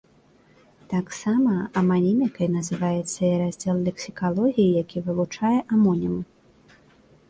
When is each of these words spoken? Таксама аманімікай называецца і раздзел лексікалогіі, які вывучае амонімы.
Таксама 0.93 1.53
аманімікай 1.83 2.47
называецца 2.57 3.21
і 3.31 3.31
раздзел 3.45 3.77
лексікалогіі, 3.91 4.69
які 4.83 4.97
вывучае 5.09 5.57
амонімы. 5.79 6.21